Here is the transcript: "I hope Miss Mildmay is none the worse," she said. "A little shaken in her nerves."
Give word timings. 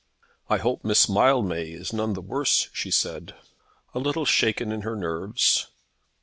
"I 0.49 0.57
hope 0.57 0.83
Miss 0.83 1.07
Mildmay 1.07 1.71
is 1.73 1.93
none 1.93 2.13
the 2.13 2.21
worse," 2.23 2.69
she 2.73 2.89
said. 2.89 3.35
"A 3.93 3.99
little 3.99 4.25
shaken 4.25 4.71
in 4.71 4.81
her 4.81 4.95
nerves." 4.95 5.67